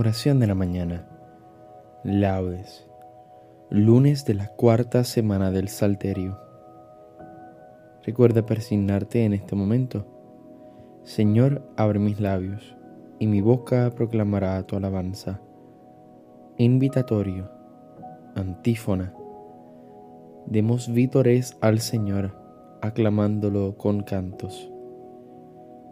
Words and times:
Oración 0.00 0.40
de 0.40 0.46
la 0.46 0.54
mañana. 0.54 1.06
Laudes. 2.04 2.88
Lunes 3.68 4.24
de 4.24 4.32
la 4.32 4.46
cuarta 4.46 5.04
semana 5.04 5.50
del 5.50 5.68
Salterio. 5.68 6.38
Recuerda 8.02 8.46
persignarte 8.46 9.26
en 9.26 9.34
este 9.34 9.56
momento. 9.56 10.06
Señor, 11.02 11.70
abre 11.76 11.98
mis 11.98 12.18
labios, 12.18 12.78
y 13.18 13.26
mi 13.26 13.42
boca 13.42 13.90
proclamará 13.94 14.62
tu 14.62 14.74
alabanza. 14.74 15.42
Invitatorio. 16.56 17.50
Antífona. 18.34 19.12
Demos 20.46 20.90
vítores 20.90 21.58
al 21.60 21.78
Señor, 21.80 22.40
aclamándolo 22.80 23.76
con 23.76 24.02
cantos. 24.02 24.72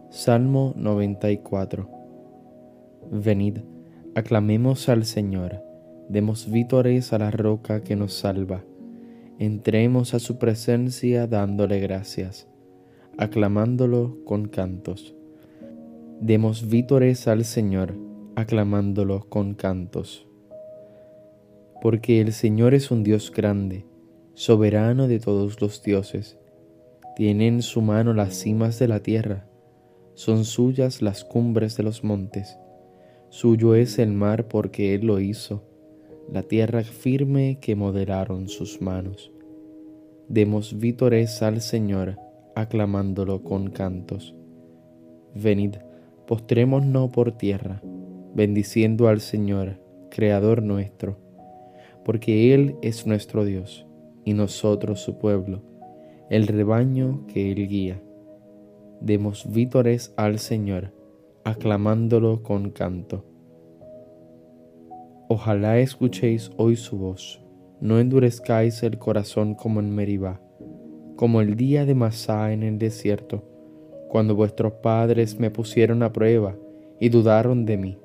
Salmo 0.08 0.72
94. 0.76 1.90
Venid 3.10 3.58
Aclamemos 4.18 4.88
al 4.88 5.04
Señor, 5.04 5.62
demos 6.08 6.50
vítores 6.50 7.12
a 7.12 7.18
la 7.18 7.30
roca 7.30 7.84
que 7.84 7.94
nos 7.94 8.14
salva, 8.14 8.64
entremos 9.38 10.12
a 10.12 10.18
su 10.18 10.40
presencia 10.40 11.28
dándole 11.28 11.78
gracias, 11.78 12.48
aclamándolo 13.16 14.18
con 14.24 14.48
cantos. 14.48 15.14
Demos 16.20 16.68
vítores 16.68 17.28
al 17.28 17.44
Señor, 17.44 17.94
aclamándolo 18.34 19.28
con 19.28 19.54
cantos. 19.54 20.26
Porque 21.80 22.20
el 22.20 22.32
Señor 22.32 22.74
es 22.74 22.90
un 22.90 23.04
Dios 23.04 23.30
grande, 23.30 23.86
soberano 24.34 25.06
de 25.06 25.20
todos 25.20 25.60
los 25.60 25.80
dioses. 25.84 26.40
Tiene 27.14 27.46
en 27.46 27.62
su 27.62 27.82
mano 27.82 28.14
las 28.14 28.34
cimas 28.34 28.80
de 28.80 28.88
la 28.88 28.98
tierra, 28.98 29.46
son 30.14 30.44
suyas 30.44 31.02
las 31.02 31.22
cumbres 31.22 31.76
de 31.76 31.84
los 31.84 32.02
montes 32.02 32.58
Suyo 33.30 33.74
es 33.74 33.98
el 33.98 34.12
mar 34.12 34.48
porque 34.48 34.94
Él 34.94 35.06
lo 35.06 35.20
hizo, 35.20 35.62
la 36.32 36.42
tierra 36.42 36.82
firme 36.82 37.58
que 37.60 37.76
moderaron 37.76 38.48
sus 38.48 38.80
manos. 38.80 39.30
Demos 40.28 40.78
vítores 40.78 41.42
al 41.42 41.60
Señor, 41.60 42.18
aclamándolo 42.54 43.42
con 43.42 43.70
cantos. 43.70 44.34
Venid, 45.34 45.76
postrémonos 46.26 47.10
por 47.10 47.32
tierra, 47.32 47.82
bendiciendo 48.34 49.08
al 49.08 49.20
Señor, 49.20 49.78
Creador 50.10 50.62
nuestro, 50.62 51.18
porque 52.04 52.54
Él 52.54 52.76
es 52.80 53.06
nuestro 53.06 53.44
Dios, 53.44 53.86
y 54.24 54.32
nosotros 54.32 55.00
su 55.00 55.18
pueblo, 55.18 55.62
el 56.30 56.46
rebaño 56.46 57.26
que 57.26 57.52
Él 57.52 57.68
guía. 57.68 58.02
Demos 59.02 59.50
vítores 59.52 60.14
al 60.16 60.38
Señor, 60.38 60.92
aclamándolo 61.48 62.42
con 62.42 62.70
canto. 62.70 63.24
Ojalá 65.28 65.78
escuchéis 65.78 66.50
hoy 66.58 66.76
su 66.76 66.98
voz, 66.98 67.42
no 67.80 67.98
endurezcáis 67.98 68.82
el 68.82 68.98
corazón 68.98 69.54
como 69.54 69.80
en 69.80 69.94
Meribá, 69.94 70.42
como 71.16 71.40
el 71.40 71.56
día 71.56 71.86
de 71.86 71.94
Masá 71.94 72.52
en 72.52 72.62
el 72.62 72.78
desierto, 72.78 73.44
cuando 74.08 74.34
vuestros 74.34 74.74
padres 74.74 75.38
me 75.38 75.50
pusieron 75.50 76.02
a 76.02 76.12
prueba 76.12 76.56
y 77.00 77.08
dudaron 77.08 77.64
de 77.64 77.76
mí, 77.78 77.98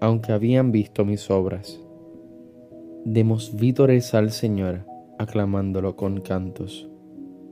aunque 0.00 0.32
habían 0.32 0.70
visto 0.70 1.04
mis 1.04 1.30
obras. 1.30 1.80
Demos 3.04 3.56
vítores 3.56 4.14
al 4.14 4.30
Señor, 4.30 4.84
aclamándolo 5.18 5.96
con 5.96 6.20
cantos. 6.20 6.88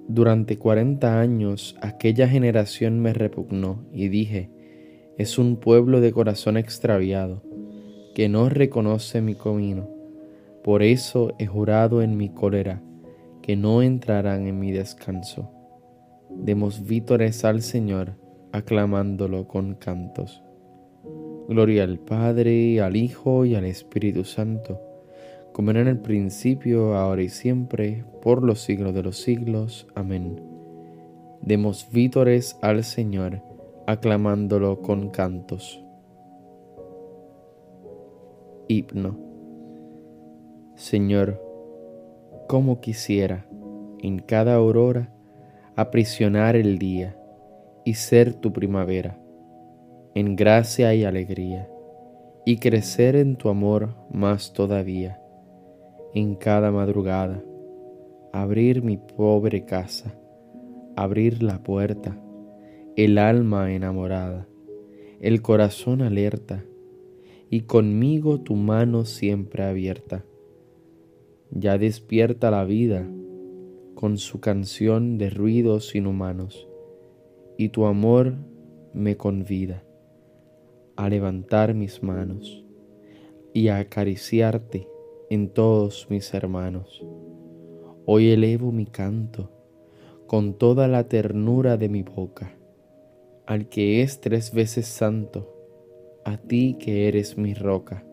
Durante 0.09 0.57
cuarenta 0.57 1.21
años 1.21 1.77
aquella 1.81 2.29
generación 2.29 3.01
me 3.01 3.13
repugnó 3.13 3.85
y 3.93 4.09
dije, 4.09 4.51
es 5.19 5.39
un 5.39 5.57
pueblo 5.57 6.01
de 6.01 6.13
corazón 6.13 6.57
extraviado, 6.57 7.43
que 8.15 8.29
no 8.29 8.49
reconoce 8.49 9.21
mi 9.21 9.35
camino. 9.35 9.89
Por 10.63 10.83
eso 10.83 11.35
he 11.39 11.47
jurado 11.47 12.03
en 12.03 12.17
mi 12.17 12.29
cólera, 12.29 12.83
que 13.41 13.57
no 13.57 13.83
entrarán 13.83 14.47
en 14.47 14.59
mi 14.59 14.73
descanso. 14.73 15.51
Demos 16.31 16.85
vítores 16.87 17.45
al 17.45 17.63
Señor, 17.63 18.17
aclamándolo 18.53 19.47
con 19.49 19.75
cantos. 19.75 20.43
Gloria 21.49 21.85
al 21.85 21.99
Padre, 21.99 22.81
al 22.81 22.97
Hijo 22.97 23.45
y 23.45 23.55
al 23.55 23.65
Espíritu 23.65 24.25
Santo, 24.25 24.81
como 25.53 25.71
era 25.71 25.81
en 25.81 25.89
el 25.89 25.99
principio, 25.99 26.97
ahora 26.97 27.23
y 27.23 27.29
siempre, 27.29 28.05
por 28.21 28.43
los 28.43 28.61
siglos 28.61 28.93
de 28.93 29.03
los 29.03 29.17
siglos. 29.19 29.87
Amén. 29.95 30.43
Demos 31.41 31.89
vítores 31.93 32.59
al 32.61 32.83
Señor, 32.83 33.41
aclamándolo 33.87 34.83
con 34.83 35.11
cantos. 35.11 35.83
Himno. 38.69 39.17
Señor, 40.75 41.41
como 42.49 42.81
quisiera 42.81 43.47
en 44.01 44.19
cada 44.19 44.55
aurora 44.55 45.13
aprisionar 45.77 46.57
el 46.57 46.79
día 46.79 47.17
y 47.85 47.95
ser 47.95 48.35
tu 48.35 48.53
primavera, 48.53 49.19
en 50.15 50.35
gracia 50.35 50.93
y 50.95 51.05
alegría, 51.05 51.69
y 52.45 52.59
crecer 52.59 53.17
en 53.17 53.37
tu 53.37 53.49
amor 53.49 53.95
más 54.11 54.53
todavía, 54.53 55.21
en 56.15 56.35
cada 56.35 56.71
madrugada, 56.71 57.43
abrir 58.33 58.83
mi 58.83 58.97
pobre 58.97 59.65
casa, 59.65 60.13
abrir 60.97 61.43
la 61.43 61.59
puerta, 61.59 62.17
el 62.97 63.19
alma 63.19 63.75
enamorada, 63.75 64.49
el 65.21 65.43
corazón 65.43 66.01
alerta, 66.01 66.65
y 67.51 67.61
conmigo 67.61 68.41
tu 68.41 68.55
mano 68.55 69.05
siempre 69.05 69.65
abierta. 69.65 70.25
Ya 71.51 71.77
despierta 71.77 72.51
la 72.51 72.65
vida 72.65 73.07
con 73.95 74.17
su 74.17 74.41
canción 74.41 75.19
de 75.19 75.29
ruidos 75.29 75.95
inhumanos, 75.95 76.67
y 77.59 77.69
tu 77.69 77.85
amor 77.85 78.33
me 78.95 79.19
convida 79.19 79.85
a 80.97 81.11
levantar 81.11 81.75
mis 81.75 82.03
manos 82.03 82.65
y 83.53 83.69
a 83.69 83.77
acariciarte 83.77 84.89
en 85.29 85.51
todos 85.51 86.07
mis 86.09 86.33
hermanos. 86.33 87.05
Hoy 88.07 88.31
elevo 88.31 88.73
mi 88.73 88.87
canto 88.87 89.51
con 90.27 90.55
toda 90.55 90.89
la 90.89 91.09
ternura 91.09 91.77
de 91.77 91.91
mi 91.91 92.03
boca 92.03 92.56
al 93.47 93.69
que 93.69 94.03
es 94.03 94.21
tres 94.21 94.53
veces 94.53 94.87
santo, 94.87 95.53
a 96.25 96.37
ti 96.37 96.77
que 96.79 97.09
eres 97.09 97.39
mi 97.39 97.55
roca, 97.55 98.05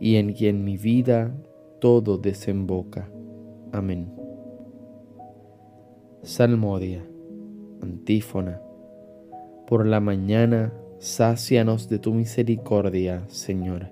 y 0.00 0.16
en 0.16 0.32
quien 0.32 0.64
mi 0.64 0.76
vida 0.76 1.34
todo 1.80 2.18
desemboca. 2.18 3.08
Amén. 3.72 4.12
Salmodia, 6.22 7.06
antífona. 7.80 8.60
Por 9.68 9.86
la 9.86 10.00
mañana, 10.00 10.72
sácianos 10.98 11.88
de 11.88 11.98
tu 12.00 12.14
misericordia, 12.14 13.24
Señor. 13.28 13.90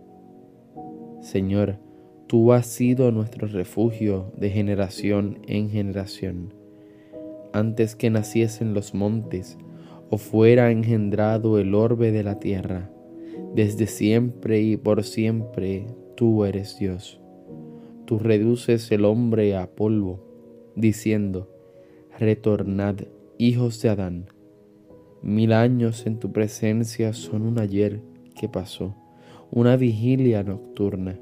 Señor, 1.20 1.78
tú 2.26 2.52
has 2.52 2.66
sido 2.66 3.12
nuestro 3.12 3.46
refugio 3.46 4.32
de 4.36 4.50
generación 4.50 5.38
en 5.46 5.70
generación. 5.70 6.52
Antes 7.52 7.94
que 7.94 8.10
naciesen 8.10 8.74
los 8.74 8.94
montes, 8.94 9.56
o 10.14 10.16
fuera 10.16 10.70
engendrado 10.70 11.58
el 11.58 11.74
orbe 11.74 12.12
de 12.12 12.22
la 12.22 12.38
tierra, 12.38 12.88
desde 13.52 13.88
siempre 13.88 14.62
y 14.62 14.76
por 14.76 15.02
siempre 15.02 15.88
tú 16.14 16.44
eres 16.44 16.78
Dios. 16.78 17.20
Tú 18.04 18.20
reduces 18.20 18.92
el 18.92 19.06
hombre 19.06 19.56
a 19.56 19.66
polvo, 19.74 20.24
diciendo, 20.76 21.50
retornad, 22.16 22.94
hijos 23.38 23.82
de 23.82 23.88
Adán. 23.88 24.26
Mil 25.20 25.52
años 25.52 26.06
en 26.06 26.20
tu 26.20 26.30
presencia 26.30 27.12
son 27.12 27.42
un 27.42 27.58
ayer 27.58 28.00
que 28.36 28.48
pasó, 28.48 28.94
una 29.50 29.76
vigilia 29.76 30.44
nocturna. 30.44 31.18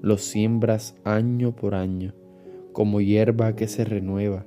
Los 0.00 0.22
siembras 0.22 0.96
año 1.04 1.54
por 1.54 1.74
año, 1.74 2.14
como 2.72 3.02
hierba 3.02 3.54
que 3.54 3.68
se 3.68 3.84
renueva, 3.84 4.46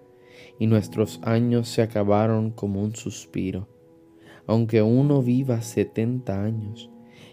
y 0.59 0.67
nuestros 0.67 1.19
años 1.23 1.67
se 1.67 1.81
acabaron 1.81 2.51
como 2.51 2.81
un 2.81 2.95
suspiro. 2.95 3.67
Aunque 4.47 4.81
uno 4.81 5.21
viva 5.21 5.61
setenta 5.61 6.43
años, 6.43 6.89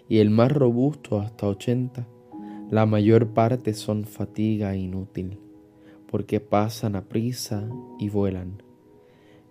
y 0.07 0.19
el 0.19 0.29
más 0.29 0.51
robusto 0.51 1.19
hasta 1.19 1.47
ochenta, 1.47 2.07
la 2.69 2.85
mayor 2.85 3.33
parte 3.33 3.73
son 3.73 4.05
fatiga 4.05 4.75
inútil, 4.75 5.39
porque 6.07 6.39
pasan 6.39 6.95
a 6.95 7.05
prisa 7.05 7.67
y 7.99 8.09
vuelan. 8.09 8.63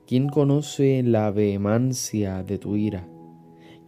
¿Quién 0.07 0.29
conoce 0.29 1.03
la 1.03 1.31
vehemencia 1.31 2.43
de 2.43 2.59
tu 2.59 2.77
ira? 2.77 3.09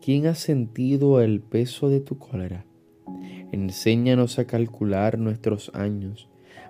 ¿Quién 0.01 0.27
ha 0.27 0.35
sentido 0.35 1.21
el 1.21 1.41
peso 1.41 1.89
de 1.89 2.01
tu 2.01 2.19
cólera? 2.19 2.67
Enséñanos 3.53 4.39
a 4.39 4.47
calcular 4.47 5.19
nuestros 5.19 5.71
años 5.75 6.29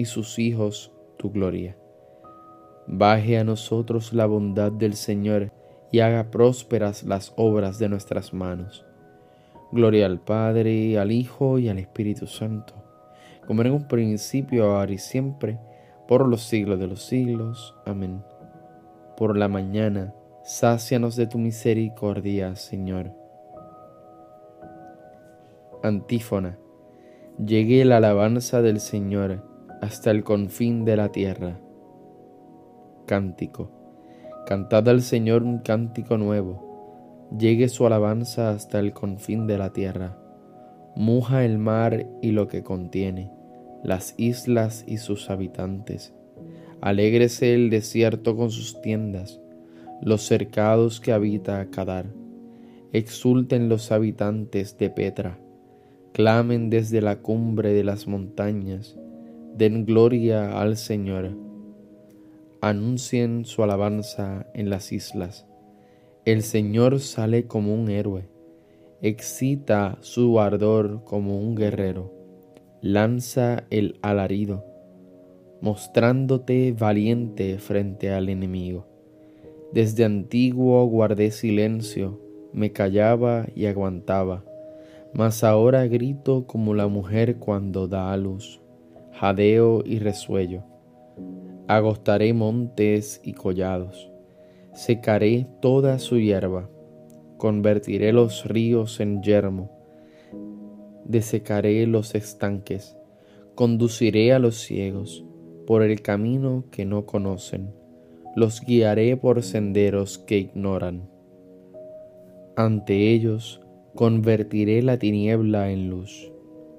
y 0.00 0.06
sus 0.06 0.38
hijos 0.38 0.92
tu 1.18 1.30
gloria. 1.30 1.76
Baje 2.86 3.38
a 3.38 3.44
nosotros 3.44 4.14
la 4.14 4.24
bondad 4.24 4.72
del 4.72 4.94
Señor 4.94 5.52
y 5.92 6.00
haga 6.00 6.30
prósperas 6.30 7.02
las 7.02 7.34
obras 7.36 7.78
de 7.78 7.90
nuestras 7.90 8.32
manos 8.32 8.86
Gloria 9.72 10.06
al 10.06 10.18
Padre, 10.18 10.98
al 10.98 11.12
Hijo 11.12 11.58
y 11.58 11.68
al 11.68 11.78
Espíritu 11.78 12.26
Santo, 12.26 12.72
como 13.46 13.60
en 13.60 13.72
un 13.72 13.88
principio, 13.88 14.64
ahora 14.64 14.90
y 14.90 14.98
siempre, 14.98 15.60
por 16.08 16.26
los 16.26 16.42
siglos 16.42 16.80
de 16.80 16.86
los 16.86 17.02
siglos. 17.02 17.76
Amén. 17.84 18.24
Por 19.18 19.36
la 19.36 19.48
mañana, 19.48 20.14
sácianos 20.42 21.14
de 21.14 21.26
tu 21.26 21.36
misericordia, 21.38 22.56
Señor. 22.56 23.12
Antífona. 25.82 26.58
Llegue 27.38 27.84
la 27.84 27.98
alabanza 27.98 28.62
del 28.62 28.80
Señor 28.80 29.49
hasta 29.80 30.10
el 30.10 30.24
confín 30.24 30.84
de 30.84 30.96
la 30.96 31.12
tierra. 31.12 31.58
Cántico. 33.06 33.70
Cantad 34.46 34.88
al 34.88 35.02
Señor 35.02 35.42
un 35.42 35.58
cántico 35.58 36.16
nuevo 36.18 36.70
llegue 37.36 37.68
su 37.68 37.86
alabanza 37.86 38.50
hasta 38.50 38.78
el 38.80 38.92
confín 38.92 39.46
de 39.46 39.58
la 39.58 39.72
tierra. 39.72 40.18
Muja 40.96 41.44
el 41.44 41.58
mar 41.58 42.06
y 42.20 42.32
lo 42.32 42.48
que 42.48 42.62
contiene, 42.62 43.30
las 43.84 44.14
islas 44.16 44.84
y 44.86 44.98
sus 44.98 45.30
habitantes. 45.30 46.12
Alégrese 46.80 47.54
el 47.54 47.70
desierto 47.70 48.36
con 48.36 48.50
sus 48.50 48.80
tiendas, 48.80 49.40
los 50.02 50.22
cercados 50.22 51.00
que 51.00 51.12
habita 51.12 51.66
Cadar. 51.70 52.06
Exulten 52.92 53.68
los 53.68 53.92
habitantes 53.92 54.76
de 54.78 54.90
Petra, 54.90 55.38
clamen 56.12 56.70
desde 56.70 57.00
la 57.00 57.20
cumbre 57.20 57.72
de 57.72 57.84
las 57.84 58.08
montañas, 58.08 58.98
den 59.60 59.84
gloria 59.84 60.58
al 60.58 60.78
Señor. 60.78 61.36
Anuncien 62.62 63.44
su 63.44 63.62
alabanza 63.62 64.46
en 64.54 64.70
las 64.70 64.90
islas. 64.90 65.44
El 66.24 66.40
Señor 66.42 66.98
sale 66.98 67.46
como 67.46 67.74
un 67.74 67.90
héroe, 67.90 68.26
excita 69.02 69.98
su 70.00 70.40
ardor 70.40 71.04
como 71.04 71.38
un 71.38 71.56
guerrero, 71.56 72.10
lanza 72.80 73.64
el 73.68 73.98
alarido, 74.00 74.64
mostrándote 75.60 76.72
valiente 76.72 77.58
frente 77.58 78.14
al 78.14 78.30
enemigo. 78.30 78.86
Desde 79.74 80.06
antiguo 80.06 80.86
guardé 80.86 81.32
silencio, 81.32 82.18
me 82.54 82.72
callaba 82.72 83.44
y 83.54 83.66
aguantaba, 83.66 84.42
mas 85.12 85.44
ahora 85.44 85.86
grito 85.86 86.46
como 86.46 86.72
la 86.72 86.86
mujer 86.86 87.36
cuando 87.36 87.88
da 87.88 88.10
a 88.10 88.16
luz, 88.16 88.59
jadeo 89.12 89.82
y 89.84 89.98
resuello. 89.98 90.62
Agostaré 91.68 92.32
montes 92.32 93.20
y 93.22 93.32
collados. 93.32 94.10
Secaré 94.72 95.46
toda 95.60 95.98
su 95.98 96.18
hierba, 96.18 96.68
convertiré 97.36 98.12
los 98.12 98.44
ríos 98.44 99.00
en 99.00 99.22
yermo, 99.22 99.70
desecaré 101.04 101.86
los 101.86 102.14
estanques, 102.14 102.96
conduciré 103.54 104.32
a 104.32 104.38
los 104.38 104.56
ciegos 104.56 105.24
por 105.66 105.82
el 105.82 106.02
camino 106.02 106.64
que 106.70 106.84
no 106.84 107.04
conocen, 107.04 107.72
los 108.36 108.60
guiaré 108.60 109.16
por 109.16 109.42
senderos 109.42 110.18
que 110.18 110.38
ignoran. 110.38 111.08
Ante 112.56 113.12
ellos 113.12 113.60
convertiré 113.94 114.82
la 114.82 114.98
tiniebla 114.98 115.70
en 115.70 115.90
luz, 115.90 116.32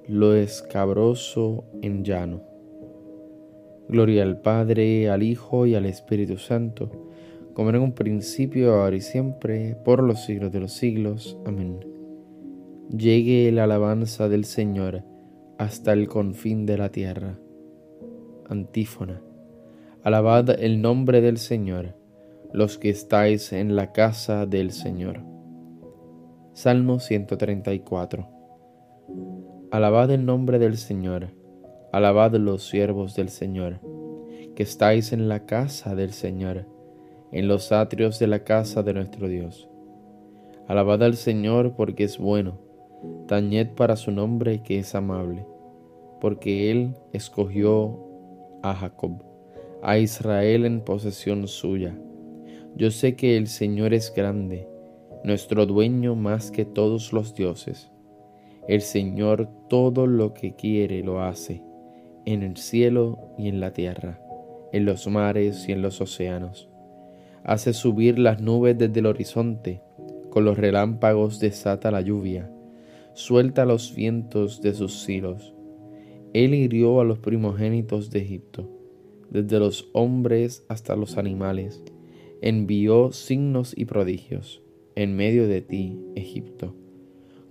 lo 0.08 0.34
escabroso 0.34 1.64
en 1.82 2.04
llano. 2.04 2.42
Gloria 3.88 4.22
al 4.22 4.40
Padre, 4.40 5.10
al 5.10 5.22
Hijo 5.22 5.66
y 5.66 5.74
al 5.74 5.86
Espíritu 5.86 6.38
Santo 6.38 7.02
como 7.54 7.70
en 7.70 7.76
un 7.76 7.92
principio, 7.92 8.74
ahora 8.74 8.96
y 8.96 9.00
siempre, 9.00 9.76
por 9.84 10.02
los 10.02 10.24
siglos 10.24 10.52
de 10.52 10.60
los 10.60 10.72
siglos. 10.72 11.36
Amén. 11.44 11.80
Llegue 12.96 13.50
la 13.52 13.64
alabanza 13.64 14.28
del 14.28 14.44
Señor 14.44 15.04
hasta 15.58 15.92
el 15.92 16.08
confín 16.08 16.66
de 16.66 16.78
la 16.78 16.90
tierra. 16.90 17.38
Antífona. 18.48 19.22
Alabad 20.02 20.50
el 20.62 20.82
nombre 20.82 21.20
del 21.20 21.38
Señor, 21.38 21.94
los 22.52 22.78
que 22.78 22.90
estáis 22.90 23.52
en 23.52 23.76
la 23.76 23.92
casa 23.92 24.46
del 24.46 24.72
Señor. 24.72 25.20
Salmo 26.54 27.00
134. 27.00 28.28
Alabad 29.72 30.10
el 30.10 30.26
nombre 30.26 30.58
del 30.58 30.76
Señor, 30.76 31.28
alabad 31.92 32.32
los 32.34 32.68
siervos 32.68 33.16
del 33.16 33.30
Señor, 33.30 33.80
que 34.54 34.64
estáis 34.64 35.14
en 35.14 35.30
la 35.30 35.46
casa 35.46 35.94
del 35.94 36.12
Señor 36.12 36.66
en 37.32 37.48
los 37.48 37.72
atrios 37.72 38.18
de 38.18 38.26
la 38.26 38.44
casa 38.44 38.82
de 38.82 38.92
nuestro 38.92 39.28
Dios. 39.28 39.70
Alabad 40.68 41.02
al 41.02 41.16
Señor 41.16 41.74
porque 41.74 42.04
es 42.04 42.18
bueno, 42.18 42.60
tañed 43.26 43.70
para 43.70 43.96
su 43.96 44.12
nombre 44.12 44.62
que 44.62 44.78
es 44.78 44.94
amable, 44.94 45.46
porque 46.20 46.70
Él 46.70 46.94
escogió 47.14 47.98
a 48.62 48.74
Jacob, 48.74 49.24
a 49.82 49.96
Israel 49.96 50.66
en 50.66 50.82
posesión 50.82 51.48
suya. 51.48 51.98
Yo 52.76 52.90
sé 52.90 53.16
que 53.16 53.38
el 53.38 53.46
Señor 53.46 53.94
es 53.94 54.12
grande, 54.14 54.68
nuestro 55.24 55.64
dueño 55.64 56.14
más 56.14 56.50
que 56.50 56.66
todos 56.66 57.14
los 57.14 57.34
dioses. 57.34 57.91
El 58.68 58.80
Señor 58.80 59.48
todo 59.68 60.06
lo 60.06 60.34
que 60.34 60.54
quiere 60.54 61.02
lo 61.02 61.22
hace, 61.22 61.62
en 62.24 62.42
el 62.42 62.56
cielo 62.56 63.18
y 63.38 63.48
en 63.48 63.60
la 63.60 63.72
tierra, 63.72 64.20
en 64.72 64.84
los 64.84 65.06
mares 65.08 65.68
y 65.68 65.72
en 65.72 65.82
los 65.82 66.00
océanos 66.00 66.72
hace 67.44 67.72
subir 67.72 68.18
las 68.18 68.40
nubes 68.40 68.78
desde 68.78 69.00
el 69.00 69.06
horizonte, 69.06 69.80
con 70.30 70.44
los 70.44 70.56
relámpagos 70.56 71.40
desata 71.40 71.90
la 71.90 72.00
lluvia, 72.00 72.50
suelta 73.14 73.64
los 73.64 73.94
vientos 73.94 74.62
de 74.62 74.74
sus 74.74 75.02
silos. 75.02 75.54
Él 76.32 76.54
hirió 76.54 77.00
a 77.00 77.04
los 77.04 77.18
primogénitos 77.18 78.10
de 78.10 78.20
Egipto, 78.20 78.70
desde 79.30 79.58
los 79.58 79.90
hombres 79.92 80.64
hasta 80.68 80.96
los 80.96 81.18
animales, 81.18 81.82
envió 82.40 83.12
signos 83.12 83.74
y 83.76 83.84
prodigios. 83.84 84.62
en 84.94 85.16
medio 85.16 85.48
de 85.48 85.62
ti, 85.62 85.98
Egipto, 86.16 86.74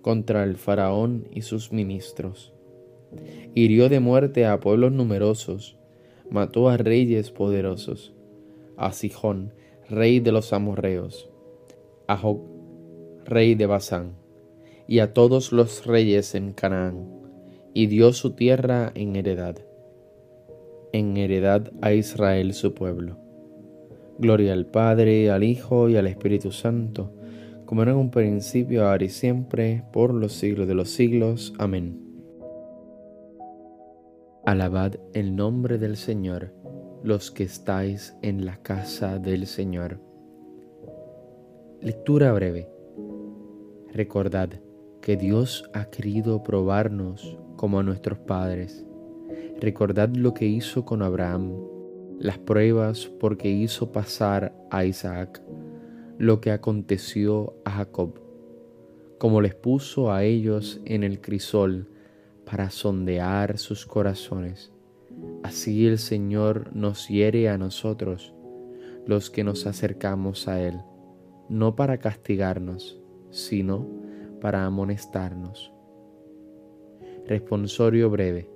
contra 0.02 0.44
el 0.44 0.56
faraón 0.58 1.28
y 1.32 1.42
sus 1.42 1.72
ministros. 1.72 2.54
Hirió 3.56 3.90
de 3.90 4.00
muerte 4.00 4.46
a 4.46 4.60
pueblos 4.60 4.92
numerosos, 4.92 5.78
mató 6.30 6.70
a 6.70 6.78
reyes 6.78 7.32
poderosos, 7.32 8.14
a 8.78 8.94
Sijón, 8.94 9.54
rey 9.90 10.20
de 10.20 10.32
los 10.32 10.54
amorreos, 10.54 11.30
a 12.08 12.18
Joc, 12.18 12.42
rey 13.26 13.56
de 13.56 13.66
Basán, 13.66 14.16
y 14.88 15.00
a 15.00 15.14
todos 15.14 15.52
los 15.52 15.86
reyes 15.86 16.36
en 16.36 16.54
Canaán, 16.54 17.08
y 17.74 17.88
dio 17.88 18.14
su 18.14 18.32
tierra 18.32 18.92
en 18.96 19.16
heredad, 19.16 19.58
en 20.94 21.18
heredad 21.18 21.72
a 21.82 21.94
Israel 21.94 22.54
su 22.54 22.74
pueblo. 22.74 23.18
Gloria 24.18 24.54
al 24.54 24.66
Padre, 24.66 25.32
al 25.32 25.44
Hijo 25.44 25.90
y 25.90 25.98
al 25.98 26.08
Espíritu 26.08 26.52
Santo, 26.52 27.12
como 27.72 27.84
era 27.84 27.92
en 27.92 28.00
un 28.00 28.12
principio, 28.12 28.86
ahora 28.86 29.06
y 29.06 29.08
siempre, 29.08 29.86
por 29.94 30.14
los 30.14 30.34
siglos 30.34 30.68
de 30.68 30.74
los 30.74 30.90
siglos. 30.90 31.54
Amén. 31.58 32.02
Alabad 34.46 34.96
el 35.14 35.38
nombre 35.38 35.78
del 35.78 35.96
Señor, 35.96 36.54
los 37.02 37.32
que 37.32 37.44
estáis 37.44 38.14
en 38.22 38.46
la 38.46 38.58
casa 38.58 39.20
del 39.20 39.48
Señor. 39.48 40.02
Lectura 41.80 42.34
breve. 42.34 42.68
Recordad 43.94 44.50
que 45.02 45.16
Dios 45.16 45.64
ha 45.74 45.86
querido 45.86 46.44
probarnos 46.44 47.40
como 47.56 47.80
a 47.80 47.84
nuestros 47.84 48.20
padres. 48.20 48.86
Recordad 49.62 50.10
lo 50.10 50.34
que 50.34 50.46
hizo 50.46 50.84
con 50.84 51.02
Abraham 51.02 51.54
las 52.20 52.38
pruebas 52.38 53.06
porque 53.20 53.50
hizo 53.50 53.94
pasar 53.94 54.54
a 54.70 54.84
Isaac 54.84 55.42
lo 56.22 56.40
que 56.40 56.52
aconteció 56.52 57.56
a 57.66 57.72
Jacob, 57.72 58.22
como 59.18 59.42
les 59.42 59.56
puso 59.56 60.12
a 60.12 60.24
ellos 60.24 60.80
en 60.86 61.04
el 61.04 61.20
crisol 61.20 61.90
para 62.46 62.70
sondear 62.70 63.58
sus 63.58 63.88
corazones. 63.88 64.72
Así 65.42 65.88
el 65.88 65.98
Señor 65.98 66.76
nos 66.76 67.08
hiere 67.08 67.50
a 67.50 67.58
nosotros, 67.58 68.36
los 69.08 69.32
que 69.32 69.44
nos 69.44 69.66
acercamos 69.66 70.48
a 70.48 70.62
Él, 70.62 70.80
no 71.50 71.76
para 71.76 71.98
castigarnos, 71.98 73.02
sino 73.32 73.88
para 74.42 74.64
amonestarnos. 74.64 75.74
Responsorio 77.26 78.12
breve. 78.12 78.48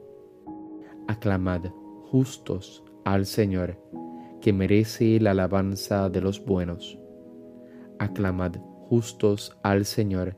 Aclamad, 1.07 1.65
justos, 2.11 2.83
al 3.05 3.25
Señor, 3.25 3.79
que 4.39 4.53
merece 4.53 5.19
la 5.19 5.31
alabanza 5.31 6.11
de 6.11 6.21
los 6.21 6.45
buenos. 6.45 6.99
Aclamad 7.99 8.55
justos 8.89 9.57
al 9.63 9.85
Señor, 9.85 10.37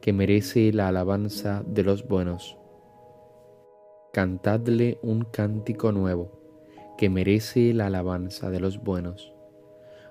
que 0.00 0.12
merece 0.12 0.72
la 0.72 0.88
alabanza 0.88 1.64
de 1.66 1.82
los 1.82 2.06
buenos. 2.06 2.58
Cantadle 4.12 4.98
un 5.02 5.22
cántico 5.24 5.92
nuevo, 5.92 6.40
que 6.96 7.08
merece 7.08 7.72
la 7.74 7.86
alabanza 7.86 8.50
de 8.50 8.60
los 8.60 8.82
buenos. 8.82 9.32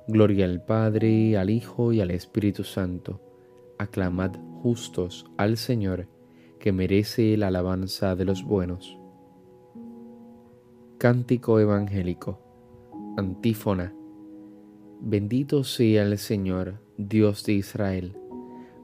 Gloria 0.08 0.46
al 0.46 0.64
Padre, 0.64 1.38
al 1.38 1.50
Hijo 1.50 1.92
y 1.92 2.00
al 2.00 2.12
Espíritu 2.12 2.64
Santo. 2.64 3.20
Aclamad 3.78 4.32
justos 4.62 5.26
al 5.38 5.58
Señor, 5.58 6.08
que 6.60 6.72
merece 6.72 7.36
la 7.38 7.48
alabanza 7.48 8.16
de 8.16 8.26
los 8.26 8.44
buenos. 8.44 8.98
Cántico 10.98 11.60
Evangélico. 11.60 12.40
Antífona. 13.18 13.94
Bendito 15.00 15.64
sea 15.64 16.04
el 16.04 16.18
Señor, 16.18 16.80
Dios 16.98 17.44
de 17.46 17.54
Israel, 17.54 18.18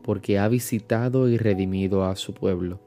porque 0.04 0.40
ha 0.40 0.48
visitado 0.48 1.28
y 1.28 1.38
redimido 1.38 2.06
a 2.06 2.16
su 2.16 2.34
pueblo. 2.34 2.80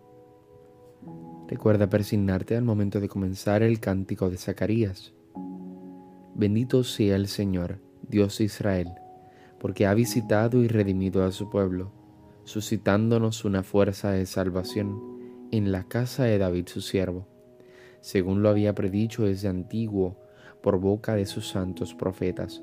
Recuerda 1.48 1.88
persignarte 1.88 2.56
al 2.56 2.64
momento 2.64 3.00
de 3.00 3.08
comenzar 3.08 3.62
el 3.62 3.80
cántico 3.80 4.30
de 4.30 4.36
Zacarías. 4.36 5.12
Bendito 6.34 6.84
sea 6.84 7.16
el 7.16 7.28
Señor, 7.28 7.78
Dios 8.08 8.38
de 8.38 8.44
Israel, 8.44 8.92
porque 9.58 9.86
ha 9.86 9.94
visitado 9.94 10.62
y 10.62 10.68
redimido 10.68 11.24
a 11.24 11.32
su 11.32 11.50
pueblo, 11.50 11.92
suscitándonos 12.44 13.44
una 13.44 13.62
fuerza 13.62 14.10
de 14.10 14.26
salvación 14.26 15.48
en 15.50 15.72
la 15.72 15.84
casa 15.84 16.24
de 16.24 16.38
David 16.38 16.66
su 16.66 16.80
siervo 16.80 17.26
según 18.06 18.40
lo 18.40 18.50
había 18.50 18.72
predicho 18.72 19.24
desde 19.24 19.48
antiguo 19.48 20.16
por 20.62 20.78
boca 20.78 21.16
de 21.16 21.26
sus 21.26 21.48
santos 21.48 21.92
profetas. 21.92 22.62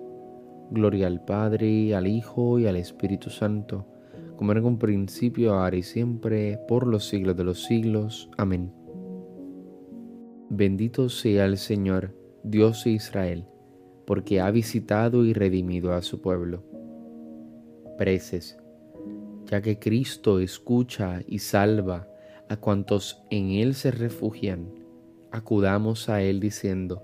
Gloria 0.71 1.07
al 1.07 1.23
Padre, 1.23 1.93
al 1.93 2.07
Hijo 2.07 2.57
y 2.57 2.65
al 2.65 2.77
Espíritu 2.77 3.29
Santo, 3.29 3.85
como 4.37 4.53
en 4.53 4.63
un 4.63 4.79
principio, 4.79 5.53
ahora 5.53 5.75
y 5.75 5.83
siempre, 5.83 6.57
por 6.67 6.87
los 6.87 7.09
siglos 7.09 7.35
de 7.35 7.43
los 7.43 7.63
siglos. 7.65 8.29
Amén. 8.37 8.73
Bendito 10.49 11.09
sea 11.09 11.45
el 11.45 11.57
Señor, 11.57 12.15
Dios 12.43 12.85
de 12.85 12.91
Israel, 12.91 13.45
porque 14.05 14.39
ha 14.39 14.49
visitado 14.49 15.25
y 15.25 15.33
redimido 15.33 15.93
a 15.93 16.01
su 16.01 16.21
pueblo. 16.21 16.63
Preces, 17.97 18.57
ya 19.45 19.61
que 19.61 19.77
Cristo 19.77 20.39
escucha 20.39 21.19
y 21.27 21.39
salva 21.39 22.07
a 22.47 22.55
cuantos 22.57 23.23
en 23.29 23.51
Él 23.51 23.75
se 23.75 23.91
refugian, 23.91 24.73
acudamos 25.31 26.07
a 26.07 26.21
Él 26.21 26.39
diciendo, 26.39 27.03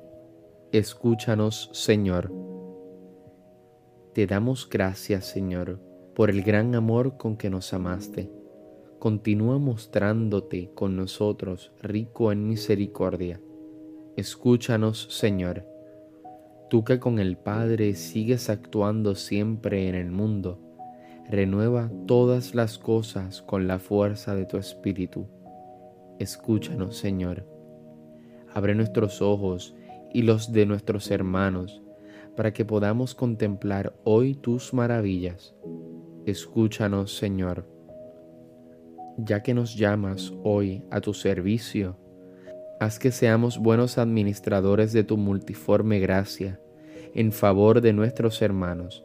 Escúchanos, 0.72 1.70
Señor. 1.74 2.57
Te 4.18 4.26
damos 4.26 4.68
gracias, 4.68 5.26
Señor, 5.26 5.80
por 6.16 6.32
el 6.32 6.42
gran 6.42 6.74
amor 6.74 7.18
con 7.18 7.38
que 7.38 7.52
nos 7.52 7.72
amaste. 7.72 8.32
Continúa 8.98 9.60
mostrándote 9.60 10.72
con 10.74 10.96
nosotros 10.96 11.72
rico 11.84 12.32
en 12.32 12.48
misericordia. 12.48 13.40
Escúchanos, 14.16 15.08
Señor. 15.12 15.68
Tú 16.68 16.84
que 16.84 17.00
con 17.00 17.20
el 17.20 17.38
Padre 17.38 17.94
sigues 17.94 18.50
actuando 18.50 19.14
siempre 19.14 19.88
en 19.88 19.94
el 19.94 20.10
mundo, 20.10 20.60
renueva 21.30 21.92
todas 22.08 22.56
las 22.56 22.80
cosas 22.80 23.44
con 23.44 23.68
la 23.68 23.78
fuerza 23.78 24.34
de 24.34 24.48
tu 24.48 24.58
Espíritu. 24.58 25.28
Escúchanos, 26.18 26.98
Señor. 26.98 27.46
Abre 28.52 28.74
nuestros 28.74 29.22
ojos 29.22 29.76
y 30.12 30.24
los 30.24 30.52
de 30.52 30.66
nuestros 30.66 31.12
hermanos 31.12 31.84
para 32.38 32.54
que 32.54 32.64
podamos 32.64 33.16
contemplar 33.16 33.96
hoy 34.04 34.36
tus 34.36 34.72
maravillas. 34.72 35.56
Escúchanos, 36.28 37.18
Señor. 37.18 37.68
Ya 39.18 39.42
que 39.42 39.56
nos 39.56 39.76
llamas 39.76 40.32
hoy 40.44 40.84
a 40.92 41.02
tu 41.02 41.16
servicio, 41.16 41.98
haz 42.80 43.00
que 43.00 43.12
seamos 43.12 43.58
buenos 43.58 43.98
administradores 43.98 44.94
de 44.94 45.04
tu 45.04 45.18
multiforme 45.18 46.00
gracia 46.00 46.62
en 47.16 47.32
favor 47.32 47.82
de 47.82 47.92
nuestros 47.92 48.44
hermanos. 48.44 49.04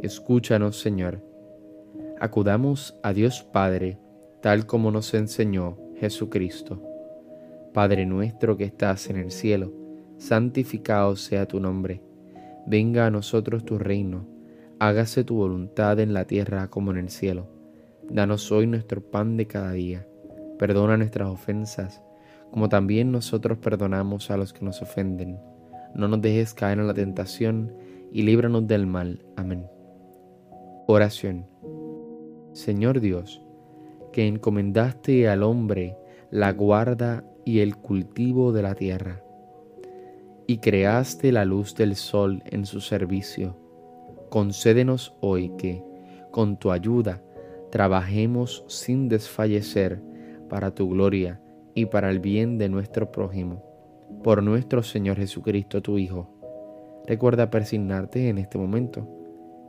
Escúchanos, 0.00 0.80
Señor. 0.80 1.22
Acudamos 2.18 2.98
a 3.04 3.12
Dios 3.12 3.44
Padre, 3.44 3.96
tal 4.42 4.66
como 4.66 4.90
nos 4.90 5.14
enseñó 5.14 5.78
Jesucristo. 5.98 6.82
Padre 7.72 8.06
nuestro 8.06 8.56
que 8.56 8.64
estás 8.64 9.08
en 9.08 9.18
el 9.18 9.30
cielo, 9.30 9.72
santificado 10.18 11.14
sea 11.14 11.46
tu 11.46 11.60
nombre 11.60 12.02
Venga 12.66 13.06
a 13.06 13.10
nosotros 13.10 13.64
tu 13.64 13.78
reino, 13.78 14.26
hágase 14.78 15.22
tu 15.24 15.36
voluntad 15.36 16.00
en 16.00 16.12
la 16.12 16.24
tierra 16.24 16.68
como 16.68 16.90
en 16.90 16.96
el 16.96 17.10
cielo. 17.10 17.46
Danos 18.10 18.50
hoy 18.52 18.66
nuestro 18.66 19.00
pan 19.00 19.36
de 19.36 19.46
cada 19.46 19.72
día. 19.72 20.06
Perdona 20.58 20.96
nuestras 20.96 21.28
ofensas, 21.28 22.02
como 22.50 22.68
también 22.68 23.12
nosotros 23.12 23.58
perdonamos 23.58 24.30
a 24.30 24.36
los 24.36 24.52
que 24.52 24.64
nos 24.64 24.82
ofenden. 24.82 25.38
No 25.94 26.08
nos 26.08 26.20
dejes 26.20 26.54
caer 26.54 26.78
en 26.78 26.86
la 26.86 26.94
tentación 26.94 27.72
y 28.12 28.22
líbranos 28.22 28.66
del 28.66 28.86
mal. 28.86 29.24
Amén. 29.36 29.66
Oración. 30.86 31.46
Señor 32.52 33.00
Dios, 33.00 33.42
que 34.12 34.26
encomendaste 34.26 35.28
al 35.28 35.42
hombre 35.42 35.96
la 36.30 36.52
guarda 36.52 37.24
y 37.44 37.60
el 37.60 37.76
cultivo 37.76 38.52
de 38.52 38.62
la 38.62 38.74
tierra, 38.74 39.22
y 40.46 40.58
creaste 40.58 41.32
la 41.32 41.44
luz 41.44 41.74
del 41.74 41.96
sol 41.96 42.42
en 42.46 42.66
su 42.66 42.80
servicio, 42.80 43.56
concédenos 44.30 45.14
hoy 45.20 45.50
que, 45.58 45.82
con 46.30 46.56
tu 46.56 46.70
ayuda, 46.70 47.22
trabajemos 47.70 48.64
sin 48.68 49.08
desfallecer 49.08 50.00
para 50.48 50.74
tu 50.74 50.88
gloria 50.90 51.40
y 51.74 51.86
para 51.86 52.10
el 52.10 52.20
bien 52.20 52.58
de 52.58 52.68
nuestro 52.68 53.10
prójimo. 53.10 53.62
Por 54.22 54.42
nuestro 54.42 54.82
Señor 54.82 55.16
Jesucristo, 55.16 55.82
tu 55.82 55.98
Hijo. 55.98 56.30
Recuerda 57.06 57.50
persignarte 57.50 58.28
en 58.28 58.38
este 58.38 58.58
momento. 58.58 59.08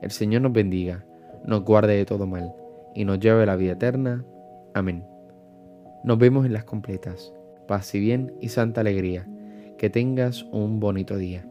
El 0.02 0.12
Señor 0.12 0.44
nos 0.44 0.54
bendiga, 0.54 1.06
nos 1.44 1.64
guarde 1.64 1.96
de 1.96 2.06
todo 2.06 2.28
mal 2.28 2.54
y 2.94 3.06
nos 3.06 3.20
lleve 3.20 3.44
a 3.44 3.46
la 3.48 3.56
vida 3.56 3.74
eterna. 3.74 4.24
Amén. 4.74 5.04
Nos 6.04 6.18
vemos 6.18 6.46
en 6.46 6.54
las 6.54 6.64
completas. 6.64 7.34
Paz 7.68 7.94
y 7.96 8.00
bien 8.00 8.34
y 8.40 8.50
santa 8.50 8.82
alegría. 8.82 9.28
Que 9.78 9.92
tengas 9.92 10.44
un 10.52 10.80
bonito 10.80 11.18
día. 11.18 11.46